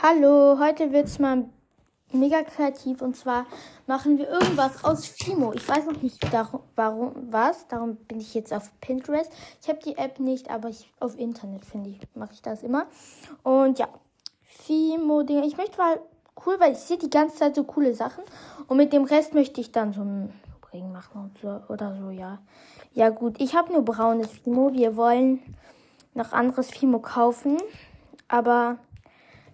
[0.00, 1.46] Hallo, heute wird es mal
[2.12, 3.46] mega kreativ und zwar
[3.88, 5.52] machen wir irgendwas aus Fimo.
[5.54, 9.28] Ich weiß noch nicht darum, warum was, darum bin ich jetzt auf Pinterest.
[9.60, 12.86] Ich habe die App nicht, aber ich auf Internet finde ich, mache ich das immer.
[13.42, 13.88] Und ja,
[14.44, 15.44] Fimo Dinge.
[15.44, 15.98] Ich möchte mal
[16.46, 18.22] cool, weil ich sehe die ganze Zeit so coole Sachen
[18.68, 20.32] und mit dem Rest möchte ich dann so ein
[20.72, 22.38] Ring machen und so oder so, ja.
[22.92, 24.72] Ja gut, ich habe nur braunes Fimo.
[24.72, 25.42] Wir wollen
[26.14, 27.56] noch anderes Fimo kaufen,
[28.28, 28.78] aber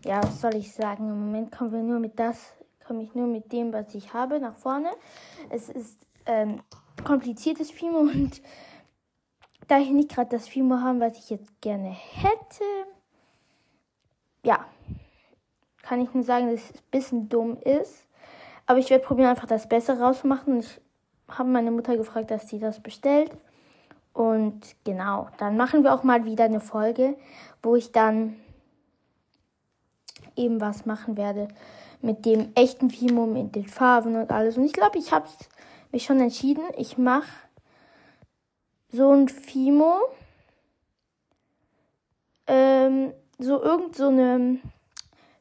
[0.05, 1.09] ja, was soll ich sagen?
[1.09, 2.55] Im Moment kommen wir nur mit das,
[2.87, 4.91] komme ich nur mit dem, was ich habe, nach vorne.
[5.51, 6.63] Es ist ähm,
[7.05, 8.41] kompliziertes Fimo und
[9.69, 12.65] da ich nicht gerade das Fimo habe, was ich jetzt gerne hätte,
[14.45, 14.67] ja,
[15.83, 18.07] kann ich nur sagen, dass es ein bisschen dumm ist.
[18.67, 20.61] Aber ich werde probieren, einfach das Bessere rauszumachen.
[20.61, 20.81] Ich
[21.29, 23.31] habe meine Mutter gefragt, dass sie das bestellt.
[24.13, 27.17] Und genau, dann machen wir auch mal wieder eine Folge,
[27.63, 28.37] wo ich dann
[30.37, 31.49] eben was machen werde
[32.01, 34.57] mit dem echten Fimo, mit den Farben und alles.
[34.57, 35.27] Und ich glaube, ich habe
[35.91, 36.65] mich schon entschieden.
[36.77, 37.31] Ich mache
[38.91, 40.01] so ein Fimo.
[42.47, 44.59] Ähm, so irgend so eine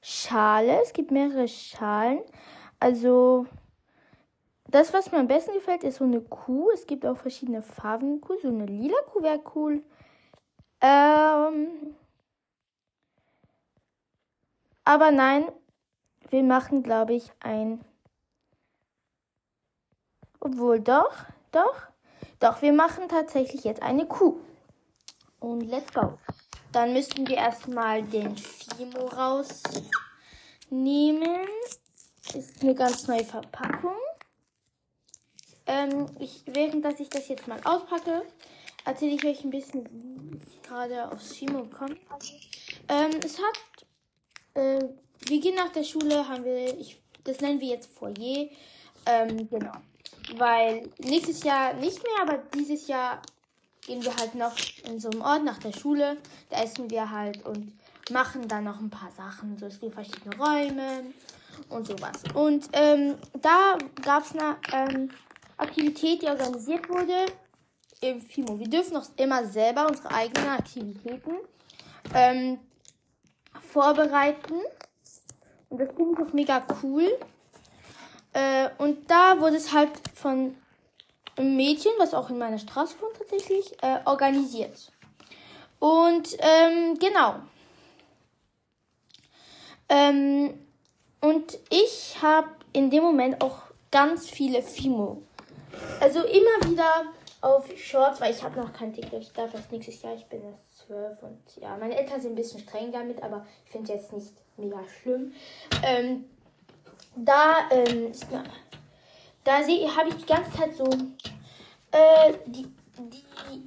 [0.01, 0.81] Schale.
[0.81, 2.19] Es gibt mehrere Schalen.
[2.79, 3.45] Also
[4.67, 6.71] das, was mir am besten gefällt, ist so eine Kuh.
[6.73, 8.37] Es gibt auch verschiedene Farben Kuh.
[8.41, 9.83] So eine lila Kuh wäre cool.
[10.81, 11.95] Ähm,
[14.85, 15.45] aber nein,
[16.29, 17.83] wir machen, glaube ich, ein.
[20.39, 21.13] Obwohl, doch,
[21.51, 21.75] doch,
[22.39, 24.39] doch, wir machen tatsächlich jetzt eine Kuh.
[25.39, 26.17] Und let's go.
[26.71, 29.87] Dann müssten wir erstmal den Fimo rausnehmen.
[32.33, 33.95] Ist eine ganz neue Verpackung.
[35.65, 38.23] Ähm, ich, während dass ich das jetzt mal auspacke,
[38.85, 41.95] erzähle ich euch ein bisschen, wie ich gerade aufs Fimo komme.
[42.89, 43.59] Ähm, es hat
[44.55, 44.79] äh,
[45.25, 48.49] wir gehen nach der Schule, haben wir, ich, das nennen wir jetzt Foyer.
[49.05, 49.73] Ähm, genau.
[50.37, 53.21] Weil nächstes Jahr nicht mehr, aber dieses Jahr
[53.85, 54.55] gehen wir halt noch
[54.85, 56.17] in so einem Ort nach der Schule.
[56.49, 57.73] Da essen wir halt und
[58.11, 59.57] machen dann noch ein paar Sachen.
[59.57, 61.13] So, es gibt verschiedene Räume
[61.69, 62.23] und sowas.
[62.33, 65.09] Und ähm, da gab es eine ähm,
[65.57, 67.25] Aktivität, die organisiert wurde
[68.01, 68.59] im FIMO.
[68.59, 71.35] Wir dürfen noch immer selber unsere eigenen Aktivitäten
[72.13, 72.59] ähm,
[73.73, 74.61] vorbereiten.
[75.69, 77.17] Und das finde ich auch mega cool.
[78.33, 80.55] Äh, und da wurde es halt von
[81.35, 84.91] einem Mädchen, was auch in meiner Straße wohnt tatsächlich, äh, organisiert.
[85.79, 87.35] Und ähm, genau.
[89.89, 90.53] Ähm,
[91.21, 95.21] und ich habe in dem Moment auch ganz viele Fimo.
[95.99, 97.03] Also immer wieder
[97.41, 99.21] auf Shorts, weil ich habe noch kein TikTok.
[99.21, 102.35] Ich darf erst nächstes Jahr, ich bin erst zwölf und ja, meine Eltern sind ein
[102.35, 105.33] bisschen streng damit, aber ich finde es jetzt nicht mega schlimm.
[105.83, 106.25] Ähm,
[107.15, 108.11] da ähm,
[109.43, 110.85] da habe ich die ganze Zeit so
[111.91, 112.65] äh, die,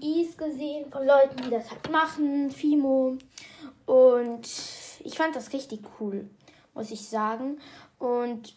[0.01, 3.17] die Is gesehen von Leuten, die das halt machen, Fimo.
[3.85, 4.49] Und
[5.05, 6.29] ich fand das richtig cool,
[6.75, 7.61] muss ich sagen.
[7.99, 8.57] Und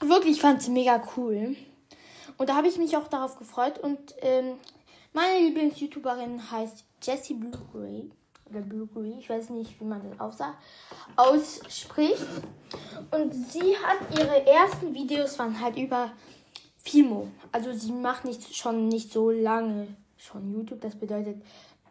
[0.00, 1.56] wirklich fand es mega cool.
[2.38, 3.78] Und da habe ich mich auch darauf gefreut.
[3.78, 4.54] Und ähm,
[5.12, 8.10] meine Lieblings-YouTuberin heißt Jessie Blue Gray
[8.48, 10.54] oder Blue Gray, ich weiß nicht, wie man das aussah,
[11.16, 12.26] ausspricht.
[13.10, 16.10] Und sie hat ihre ersten Videos waren halt über
[16.78, 17.28] Fimo.
[17.52, 20.80] Also sie macht nicht schon nicht so lange schon YouTube.
[20.80, 21.42] Das bedeutet,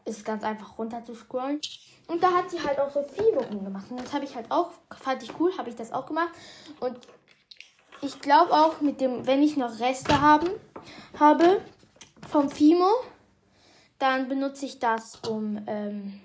[0.06, 1.60] ist ganz einfach runter zu scrollen.
[2.08, 3.86] Und da hat sie halt auch so Fimo gemacht.
[3.90, 6.32] Und das habe ich halt auch, fand ich cool, habe ich das auch gemacht.
[6.80, 6.98] Und
[8.02, 10.50] ich glaube auch mit dem, wenn ich noch Reste haben,
[11.20, 11.62] habe
[12.30, 12.92] vom Fimo,
[14.00, 16.20] dann benutze ich das, um ähm,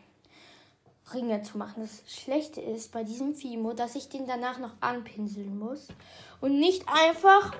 [1.12, 1.82] Ringe zu machen.
[1.82, 5.88] Das Schlechte ist bei diesem Fimo, dass ich den danach noch anpinseln muss.
[6.40, 7.52] Und nicht einfach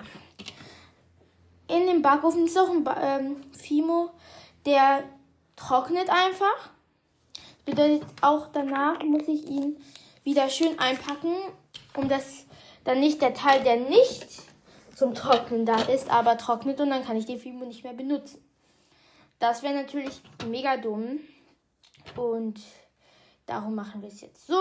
[1.68, 2.42] in den Backofen.
[2.42, 4.10] Das ist auch ein ba ähm, Fimo,
[4.66, 5.04] der
[5.56, 6.70] trocknet einfach.
[7.34, 9.78] Das bedeutet, auch danach muss ich ihn
[10.24, 11.34] wieder schön einpacken,
[11.96, 12.46] um das
[12.84, 14.26] dann nicht der Teil, der nicht
[14.94, 18.42] zum Trocknen da ist, aber trocknet und dann kann ich den Fimo nicht mehr benutzen.
[19.42, 21.18] Das wäre natürlich mega dumm.
[22.14, 22.60] Und
[23.44, 24.54] darum machen wir es jetzt so.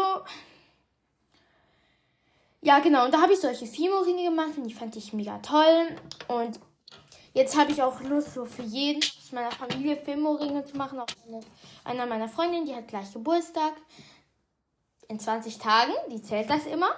[2.61, 3.05] Ja, genau.
[3.05, 5.95] Und da habe ich solche Fimo-Ringe gemacht und die fand ich mega toll.
[6.27, 6.59] Und
[7.35, 10.99] jetzt habe ich auch Lust, so für jeden aus meiner Familie Fimo-Ringe zu machen.
[10.99, 11.41] Auch eine,
[11.83, 13.73] einer meiner Freundinnen, die hat gleich Geburtstag.
[15.09, 15.93] In 20 Tagen.
[16.09, 16.89] Die zählt das immer.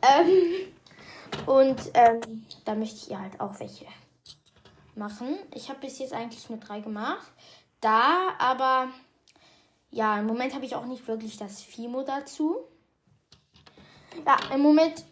[0.00, 0.72] Ähm,
[1.46, 3.86] und ähm, da möchte ich ihr halt auch welche
[4.96, 5.38] machen.
[5.54, 7.32] Ich habe bis jetzt eigentlich nur drei gemacht.
[7.80, 8.88] Da, aber
[9.90, 12.58] ja, im Moment habe ich auch nicht wirklich das Fimo dazu.
[14.26, 15.04] Ja, im Moment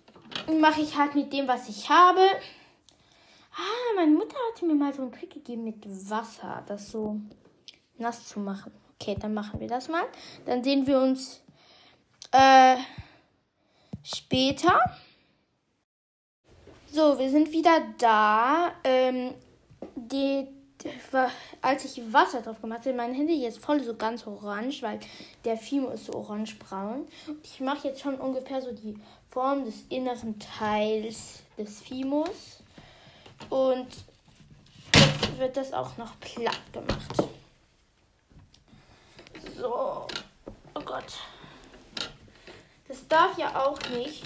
[0.61, 2.21] mache ich halt mit dem, was ich habe.
[3.53, 7.21] Ah, meine Mutter hatte mir mal so einen Trick gegeben mit Wasser, das so
[7.99, 8.73] nass zu machen.
[8.95, 10.05] Okay, dann machen wir das mal.
[10.47, 11.43] Dann sehen wir uns
[12.33, 12.77] äh,
[14.03, 14.79] später.
[16.93, 18.73] So, wir sind wieder da.
[18.85, 19.35] Ähm,
[20.13, 20.47] die,
[21.61, 25.01] als ich Wasser drauf gemacht habe, mein Handy jetzt voll so ganz orange, weil
[25.45, 27.07] der Fimo ist so orange-braun.
[27.27, 28.97] Und ich mache jetzt schon ungefähr so die
[29.31, 32.63] Form des inneren Teils des Fimos.
[33.49, 33.89] Und
[34.95, 37.17] jetzt wird das auch noch platt gemacht.
[39.57, 40.07] So.
[40.75, 41.19] Oh Gott.
[42.89, 44.25] Das darf ja auch nicht.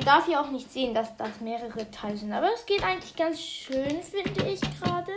[0.00, 2.32] Man darf ja auch nicht sehen, dass das mehrere Teile sind.
[2.32, 5.12] Aber es geht eigentlich ganz schön, finde ich gerade.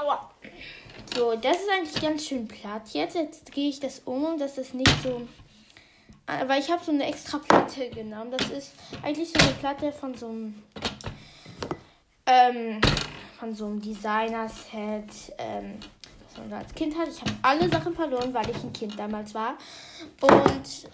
[0.00, 0.30] Aua.
[1.14, 3.16] So, das ist eigentlich ganz schön platt jetzt.
[3.16, 5.28] Jetzt gehe ich das um, dass das nicht so
[6.26, 8.30] äh, weil ich habe so eine extra Platte genommen.
[8.30, 8.72] Das ist
[9.02, 10.62] eigentlich so eine Platte von so einem
[12.24, 12.80] ähm,
[13.38, 15.80] von so einem Designer-Set, ähm,
[16.30, 17.08] was man als Kind hat.
[17.08, 19.58] Ich habe alle Sachen verloren, weil ich ein Kind damals war
[20.22, 20.88] und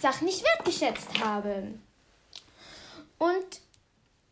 [0.00, 1.74] Sachen nicht wertgeschätzt habe.
[3.18, 3.60] Und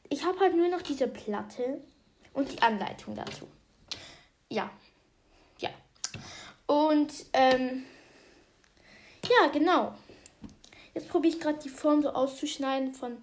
[0.09, 1.81] ich habe halt nur noch diese Platte
[2.33, 3.47] und die Anleitung dazu.
[4.49, 4.71] Ja,
[5.59, 5.71] ja.
[6.67, 7.85] Und ähm,
[9.29, 9.95] ja, genau.
[10.95, 13.23] Jetzt probiere ich gerade die Form so auszuschneiden von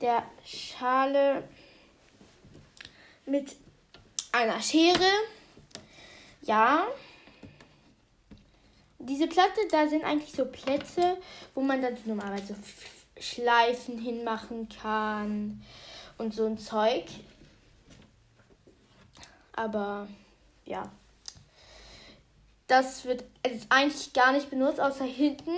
[0.00, 1.48] der Schale
[3.26, 3.54] mit
[4.32, 5.10] einer Schere.
[6.42, 6.86] Ja.
[9.02, 11.18] Diese Platte, da sind eigentlich so Plätze,
[11.54, 12.54] wo man dann normalerweise
[13.18, 15.62] Schleifen hinmachen kann
[16.18, 17.04] und so ein Zeug.
[19.54, 20.08] Aber
[20.64, 20.90] ja.
[22.68, 25.52] Das wird ist eigentlich gar nicht benutzt, außer hinten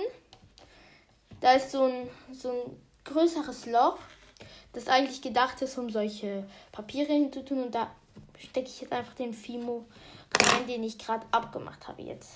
[1.45, 3.99] da ist so ein, so ein größeres Loch,
[4.73, 7.65] das eigentlich gedacht ist, um solche Papiere hinzutun.
[7.65, 7.91] Und da
[8.39, 9.85] stecke ich jetzt einfach den Fimo
[10.41, 12.01] rein, den ich gerade abgemacht habe.
[12.01, 12.31] Jetzt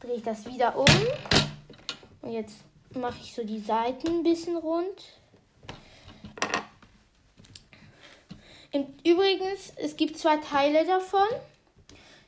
[0.00, 0.86] drehe ich das wieder um.
[2.22, 2.56] Und jetzt
[2.94, 5.20] mache ich so die Seiten ein bisschen rund.
[9.04, 11.26] Übrigens, es gibt zwei Teile davon.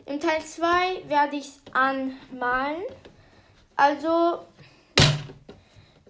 [0.07, 2.83] Im Teil 2 werde ich es anmalen.
[3.77, 4.41] Also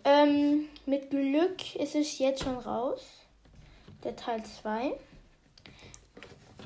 [0.04, 3.02] ähm, mit Glück ist es jetzt schon raus.
[4.02, 4.94] Der Teil 2.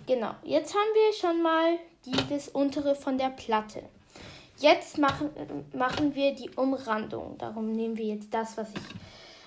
[0.07, 3.83] Genau, jetzt haben wir schon mal dieses untere von der Platte.
[4.59, 5.31] Jetzt machen,
[5.75, 7.37] machen wir die Umrandung.
[7.39, 8.97] Darum nehmen wir jetzt das, was ich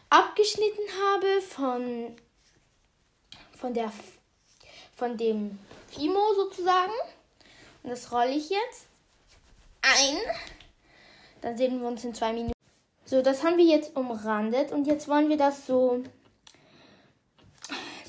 [0.09, 2.15] abgeschnitten habe von,
[3.51, 3.91] von, der,
[4.95, 5.57] von dem
[5.87, 6.93] Fimo sozusagen.
[7.83, 8.87] Und das rolle ich jetzt
[9.81, 10.17] ein.
[11.41, 12.53] Dann sehen wir uns in zwei Minuten.
[13.05, 16.03] So, das haben wir jetzt umrandet und jetzt wollen wir das so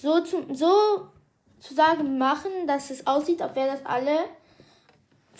[0.00, 1.08] so zu, so
[1.58, 4.18] zu sagen machen, dass es aussieht, als wäre das alle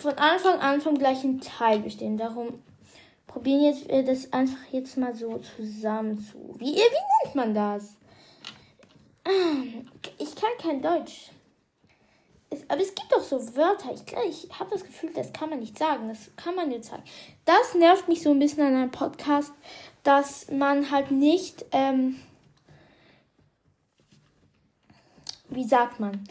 [0.01, 2.17] von Anfang an vom gleichen Teil bestehen.
[2.17, 2.61] Darum
[3.27, 6.55] probieren jetzt wir das einfach jetzt mal so zusammen zu.
[6.57, 7.95] Wie, wie nennt man das?
[10.17, 11.29] Ich kann kein Deutsch.
[12.49, 13.93] Es, aber es gibt doch so Wörter.
[13.93, 16.09] Ich, ich habe das Gefühl, das kann man nicht sagen.
[16.09, 17.03] Das kann man jetzt sagen.
[17.45, 19.53] Das nervt mich so ein bisschen an einem Podcast,
[20.03, 22.19] dass man halt nicht, ähm,
[25.49, 26.23] wie sagt man,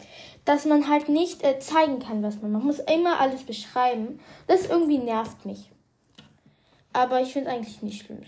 [0.45, 2.63] dass man halt nicht äh, zeigen kann, was man macht.
[2.63, 4.19] Man muss immer alles beschreiben.
[4.47, 5.69] Das irgendwie nervt mich.
[6.93, 8.23] Aber ich finde es eigentlich nicht schlimm.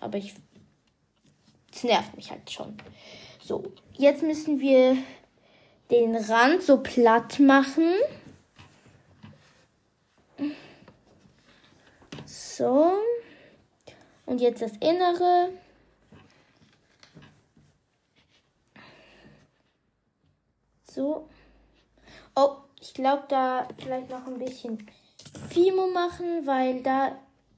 [0.00, 0.34] Aber ich,
[1.72, 2.76] es nervt mich halt schon.
[3.42, 4.96] So, jetzt müssen wir
[5.90, 7.92] den Rand so platt machen.
[12.24, 12.92] So.
[14.24, 15.50] Und jetzt das Innere.
[20.84, 21.28] So.
[22.36, 22.50] Oh,
[22.80, 24.86] ich glaube, da vielleicht noch ein bisschen
[25.48, 27.12] Fimo machen, weil da,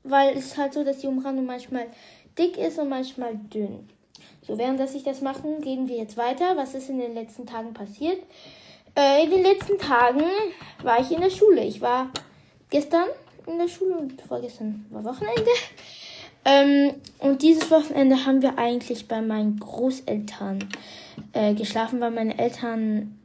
[0.04, 1.87] weil es halt so, dass die Umrandung manchmal
[2.38, 3.88] dick ist und manchmal dünn.
[4.47, 6.56] So, während dass ich das machen, gehen wir jetzt weiter.
[6.56, 8.23] Was ist in den letzten Tagen passiert?
[8.97, 10.23] Äh, in den letzten Tagen
[10.82, 11.64] war ich in der Schule.
[11.64, 12.11] Ich war
[12.70, 13.08] gestern
[13.47, 15.50] in der Schule und vorgestern war Wochenende.
[16.44, 20.68] Ähm, und dieses Wochenende haben wir eigentlich bei meinen Großeltern
[21.32, 23.18] äh, geschlafen, weil meine Eltern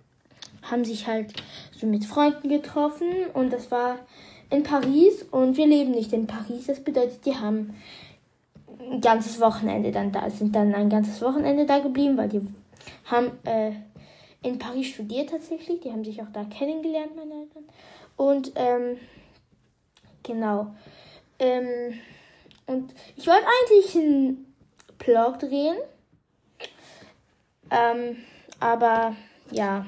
[0.70, 1.34] haben sich halt
[1.72, 3.98] so mit Freunden getroffen und das war
[4.50, 6.68] in Paris und wir leben nicht in Paris.
[6.68, 7.76] Das bedeutet, die haben
[8.80, 12.42] ein ganzes Wochenende dann da, sind dann ein ganzes Wochenende da geblieben, weil die
[13.06, 13.72] haben äh,
[14.42, 15.82] in Paris studiert tatsächlich.
[15.82, 17.64] Die haben sich auch da kennengelernt, meine Eltern.
[18.16, 18.98] Und ähm,
[20.22, 20.76] genau.
[21.40, 22.00] Ähm,
[22.66, 24.54] und ich wollte eigentlich einen
[24.98, 25.78] Blog drehen.
[27.72, 28.18] Ähm,
[28.60, 29.16] aber
[29.52, 29.86] ja,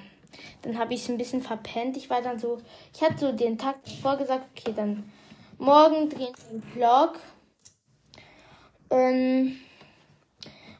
[0.65, 1.95] dann habe ich es ein bisschen verpennt.
[1.95, 2.57] Ich war dann so,
[2.93, 5.10] ich hatte so den Tag vorgesagt, okay, dann
[5.57, 7.19] morgen drehen wir einen Vlog.
[8.89, 9.57] Ähm,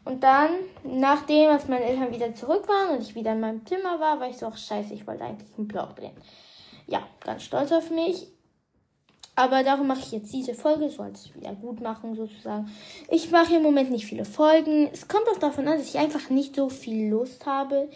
[0.03, 0.49] und dann,
[0.83, 4.29] nachdem, als meine Eltern wieder zurück waren und ich wieder in meinem Zimmer war, war
[4.29, 6.15] ich so, ach scheiße, ich wollte eigentlich einen Vlog drehen.
[6.87, 8.27] Ja, ganz stolz auf mich.
[9.37, 12.71] Aber darum mache ich jetzt diese Folge, so als wieder gut machen sozusagen.
[13.09, 14.89] Ich mache im Moment nicht viele Folgen.
[14.93, 17.89] Es kommt auch davon an, dass ich einfach nicht so viel Lust habe.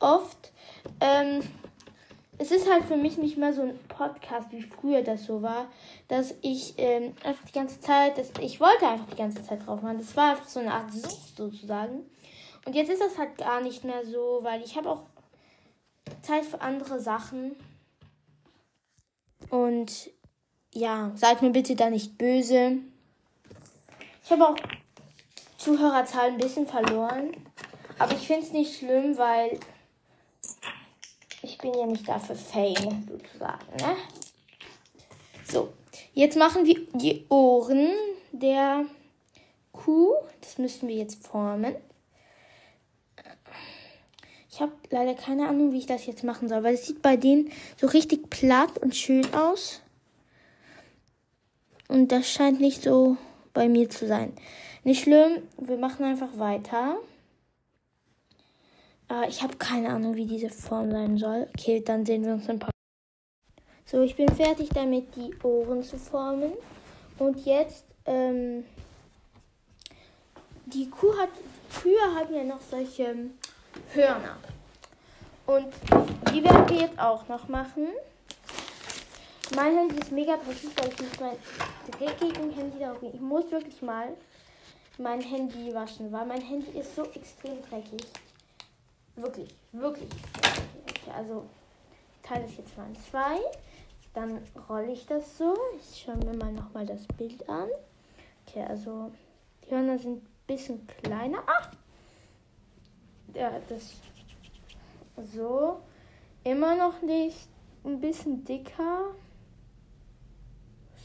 [0.00, 0.52] Oft.
[1.00, 1.42] Ähm,
[2.38, 5.66] es ist halt für mich nicht mehr so ein Podcast, wie früher das so war,
[6.08, 9.82] dass ich ähm, einfach die ganze Zeit, dass ich wollte einfach die ganze Zeit drauf
[9.82, 9.98] machen.
[9.98, 12.06] Das war einfach so eine Art Sucht sozusagen.
[12.64, 15.02] Und jetzt ist das halt gar nicht mehr so, weil ich habe auch
[16.22, 17.56] Zeit für andere Sachen.
[19.50, 20.10] Und
[20.72, 22.78] ja, seid mir bitte da nicht böse.
[24.24, 24.56] Ich habe auch
[25.58, 27.36] Zuhörerzahl ein bisschen verloren.
[27.98, 29.60] Aber ich finde es nicht schlimm, weil
[31.42, 33.76] ich bin ja nicht dafür Fame sozusagen.
[33.78, 33.96] Ne?
[35.44, 35.72] So,
[36.14, 37.90] jetzt machen wir die Ohren
[38.32, 38.84] der
[39.72, 40.14] Kuh.
[40.40, 41.74] Das müssen wir jetzt formen.
[44.50, 47.16] Ich habe leider keine Ahnung, wie ich das jetzt machen soll, weil es sieht bei
[47.16, 49.80] denen so richtig platt und schön aus.
[51.88, 53.16] Und das scheint nicht so
[53.54, 54.32] bei mir zu sein.
[54.84, 56.98] Nicht schlimm, wir machen einfach weiter.
[59.10, 61.48] Äh, ich habe keine Ahnung, wie diese Form sein soll.
[61.58, 62.70] Okay, dann sehen wir uns ein paar.
[63.84, 66.52] So, ich bin fertig damit, die Ohren zu formen.
[67.18, 68.64] Und jetzt, ähm,
[70.66, 71.30] die Kuh hat,
[71.82, 73.14] Kühe haben ja noch solche
[73.92, 74.36] Hörner.
[75.46, 75.66] Und
[76.32, 77.88] die werden wir jetzt auch noch machen.
[79.56, 81.36] Mein Handy ist mega dreckig, weil ich nicht mein
[81.98, 83.12] dreckigen Handy darüber.
[83.12, 84.10] Ich muss wirklich mal
[84.98, 88.06] mein Handy waschen, weil mein Handy ist so extrem dreckig.
[89.20, 90.08] Wirklich, wirklich.
[90.86, 91.44] Okay, also
[92.14, 93.38] ich teile es jetzt mal in zwei.
[94.14, 95.54] Dann rolle ich das so.
[95.78, 97.68] Ich schaue mir mal nochmal das Bild an.
[98.46, 99.12] Okay, also
[99.64, 101.42] die Hörner sind ein bisschen kleiner.
[101.46, 101.70] Ah!
[103.34, 103.92] Ja, das
[105.34, 105.82] so.
[106.42, 107.48] Immer noch nicht
[107.84, 109.14] ein bisschen dicker.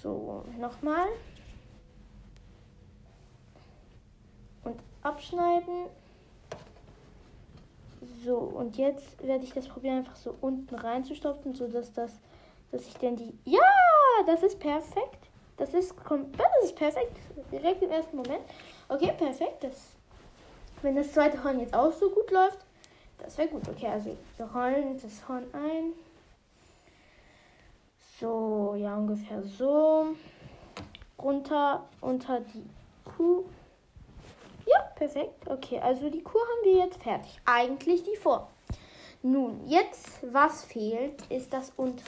[0.01, 1.07] So, nochmal.
[4.63, 5.87] Und abschneiden.
[8.23, 12.11] So, und jetzt werde ich das probieren, einfach so unten reinzustopfen, sodass das,
[12.71, 13.33] dass ich dann die.
[13.45, 13.59] Ja,
[14.25, 15.29] das ist perfekt.
[15.57, 17.17] Das ist, das ist perfekt.
[17.51, 18.41] Direkt im ersten Moment.
[18.89, 19.63] Okay, perfekt.
[19.63, 19.95] Das,
[20.81, 22.59] wenn das zweite Horn jetzt auch so gut läuft,
[23.19, 23.67] das wäre gut.
[23.69, 25.93] Okay, also wir rollen das Horn ein.
[28.19, 30.07] So, ja, ungefähr so.
[31.21, 32.63] Runter unter die
[33.05, 33.45] Kuh.
[34.95, 35.47] Perfekt.
[35.47, 37.39] Okay, also die Kuh haben wir jetzt fertig.
[37.45, 38.49] Eigentlich die vor.
[39.21, 42.03] Nun, jetzt, was fehlt, ist das unten.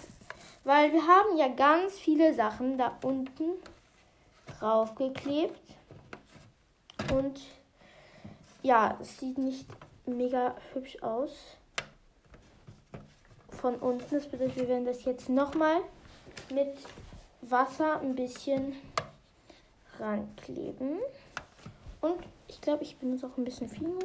[0.64, 3.54] Weil wir haben ja ganz viele Sachen da unten
[4.60, 5.60] draufgeklebt.
[7.14, 7.42] Und
[8.62, 9.68] ja, es sieht nicht
[10.06, 11.32] mega hübsch aus.
[13.50, 14.16] Von unten.
[14.16, 15.82] Das bedeutet, wir werden das jetzt nochmal
[16.54, 16.78] mit
[17.42, 18.76] Wasser ein bisschen
[20.00, 21.00] rankleben.
[22.02, 24.00] Und ich glaube, ich benutze auch ein bisschen Fimo.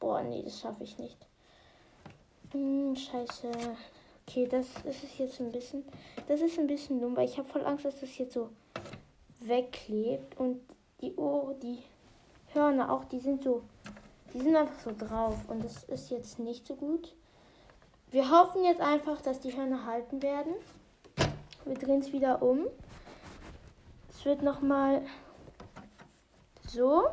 [0.00, 1.16] Boah, nee, das schaffe ich nicht.
[2.52, 3.50] Hm, scheiße.
[4.26, 5.84] Okay, das ist es jetzt ein bisschen.
[6.26, 8.50] Das ist ein bisschen dumm, weil ich habe voll Angst, dass das jetzt so
[9.40, 10.38] wegklebt.
[10.38, 10.60] Und
[11.00, 11.78] die Ohren, die
[12.52, 13.62] Hörner auch, die sind so.
[14.34, 15.36] Die sind einfach so drauf.
[15.48, 17.14] Und das ist jetzt nicht so gut.
[18.10, 20.54] Wir hoffen jetzt einfach, dass die Hörner halten werden.
[21.64, 22.66] Wir drehen es wieder um.
[24.08, 25.02] Es wird nochmal
[26.68, 27.08] so.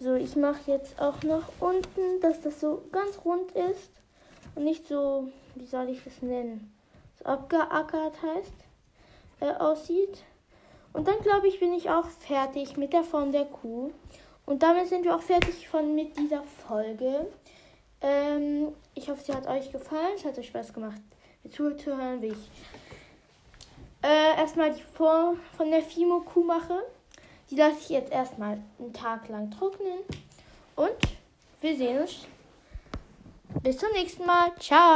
[0.00, 3.92] So, ich mache jetzt auch noch unten, dass das so ganz rund ist.
[4.54, 6.72] Und nicht so, wie soll ich das nennen?
[7.18, 8.54] So abgeackert heißt,
[9.40, 10.24] äh, aussieht.
[10.92, 13.90] Und dann glaube ich, bin ich auch fertig mit der Form der Kuh.
[14.46, 17.26] Und damit sind wir auch fertig von mit dieser Folge.
[18.00, 20.12] Ähm, ich hoffe, sie hat euch gefallen.
[20.16, 21.00] Es hat euch Spaß gemacht,
[21.42, 22.50] mir zuzuhören, wie ich
[24.02, 26.82] äh, erstmal die Form von der Fimo-Kuh mache.
[27.50, 30.00] Die lasse ich jetzt erstmal einen Tag lang trocknen.
[30.76, 30.96] Und
[31.60, 32.26] wir sehen uns
[33.62, 34.52] bis zum nächsten Mal.
[34.58, 34.92] Ciao.